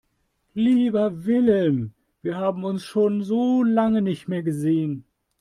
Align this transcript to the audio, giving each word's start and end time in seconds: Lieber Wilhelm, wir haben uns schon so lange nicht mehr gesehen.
Lieber 0.55 1.25
Wilhelm, 1.25 1.91
wir 2.23 2.35
haben 2.35 2.63
uns 2.63 2.83
schon 2.83 3.21
so 3.21 3.61
lange 3.61 4.01
nicht 4.01 4.27
mehr 4.27 4.41
gesehen. 4.41 5.05